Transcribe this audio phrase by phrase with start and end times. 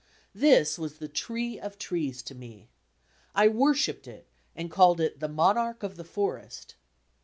[0.33, 2.69] This was the tree of trees to me.
[3.35, 6.73] I worshipped it, and called it "The Monarch of The Forest."